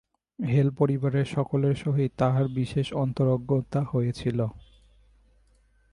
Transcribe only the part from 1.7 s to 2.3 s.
সহিত